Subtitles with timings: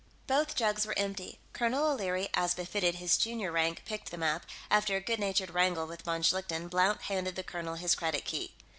[0.25, 1.37] Both jugs were empty.
[1.53, 5.85] Colonel O'Leary, as befitted his junior rank, picked them up; after a good natured wrangle
[5.85, 8.55] with von Schlichten, Blount handed the colonel his credit key.